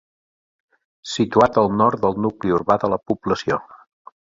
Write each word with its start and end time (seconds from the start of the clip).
Situat 1.11 1.59
al 1.63 1.69
nord 1.83 2.03
del 2.07 2.19
nucli 2.25 2.57
urbà 2.59 2.81
de 2.87 2.93
la 2.97 3.01
població. 3.13 3.63